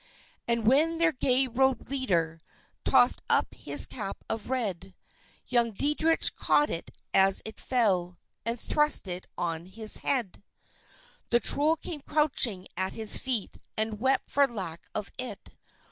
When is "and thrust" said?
8.43-9.07